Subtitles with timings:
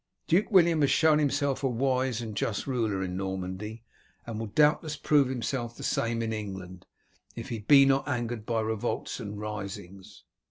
[0.25, 3.83] Duke William has shown himself a wise and just ruler in Normandy,
[4.25, 6.87] and will doubtless prove himself the same in England
[7.35, 10.23] if he be not angered by revolts and risings.